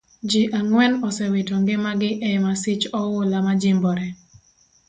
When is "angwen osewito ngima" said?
0.57-1.91